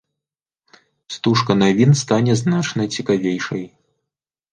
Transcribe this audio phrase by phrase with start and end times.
[1.15, 3.63] Стужка навін стане значна цікавейшай.